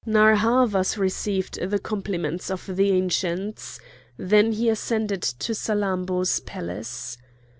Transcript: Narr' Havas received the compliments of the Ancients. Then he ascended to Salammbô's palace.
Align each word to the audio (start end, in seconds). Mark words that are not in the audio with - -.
Narr' 0.03 0.37
Havas 0.37 0.97
received 0.97 1.59
the 1.61 1.77
compliments 1.77 2.49
of 2.49 2.75
the 2.75 2.89
Ancients. 2.89 3.79
Then 4.17 4.51
he 4.53 4.67
ascended 4.67 5.21
to 5.21 5.51
Salammbô's 5.53 6.39
palace. 6.39 7.19